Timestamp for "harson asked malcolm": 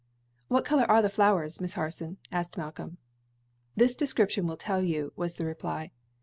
1.75-2.97